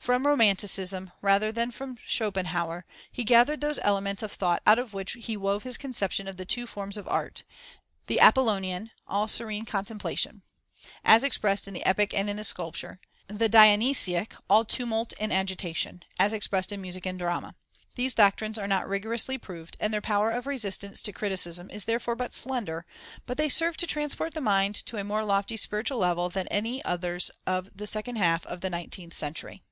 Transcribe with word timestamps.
From 0.00 0.26
Romanticism, 0.26 1.12
rather 1.20 1.52
than 1.52 1.70
from 1.70 1.98
Schopenhauer, 2.06 2.86
he 3.12 3.22
gathered 3.22 3.60
those 3.60 3.78
elements 3.82 4.22
of 4.22 4.32
thought 4.32 4.62
out 4.66 4.78
of 4.78 4.94
which 4.94 5.12
he 5.12 5.36
wove 5.36 5.62
his 5.62 5.76
conception 5.76 6.26
of 6.26 6.38
the 6.38 6.46
two 6.46 6.66
forms 6.66 6.96
of 6.96 7.06
art: 7.06 7.42
the 8.06 8.18
Apollonian, 8.18 8.92
all 9.06 9.28
serene 9.28 9.66
contemplation, 9.66 10.42
as 11.04 11.22
expressed 11.22 11.68
in 11.68 11.74
the 11.74 11.84
epic 11.84 12.14
and 12.14 12.30
in 12.30 12.42
sculpture; 12.42 12.98
the 13.28 13.48
Dionysaïc, 13.48 14.32
all 14.48 14.64
tumult 14.64 15.12
and 15.20 15.34
agitation, 15.34 16.02
as 16.18 16.32
expressed 16.32 16.72
in 16.72 16.80
music 16.80 17.04
and 17.04 17.20
the 17.20 17.24
drama. 17.24 17.54
These 17.94 18.14
doctrines 18.14 18.58
are 18.58 18.66
not 18.66 18.88
rigorously 18.88 19.36
proved, 19.36 19.76
and 19.80 19.92
their 19.92 20.00
power 20.00 20.30
of 20.30 20.46
resistance 20.46 21.02
to 21.02 21.12
criticism 21.12 21.70
is 21.70 21.84
therefore 21.84 22.16
but 22.16 22.32
slender, 22.34 22.86
but 23.26 23.36
they 23.36 23.50
serve 23.50 23.76
to 23.76 23.86
transport 23.86 24.32
the 24.32 24.40
mind 24.40 24.74
to 24.86 24.96
a 24.96 25.04
more 25.04 25.24
lofty 25.24 25.58
spiritual 25.58 25.98
level 25.98 26.30
than 26.30 26.48
any 26.48 26.82
others 26.86 27.30
of 27.46 27.76
the 27.76 27.86
second 27.86 28.16
half 28.16 28.46
of 28.46 28.62
the 28.62 28.70
nineteenth 28.70 29.14
century. 29.14 29.62